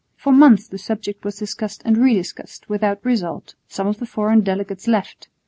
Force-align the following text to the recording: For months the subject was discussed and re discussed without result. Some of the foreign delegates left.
For 0.17 0.33
months 0.33 0.67
the 0.67 0.79
subject 0.79 1.23
was 1.23 1.35
discussed 1.37 1.83
and 1.85 1.95
re 1.95 2.15
discussed 2.15 2.67
without 2.67 3.05
result. 3.05 3.53
Some 3.67 3.85
of 3.85 3.99
the 3.99 4.07
foreign 4.07 4.41
delegates 4.41 4.87
left. 4.87 5.29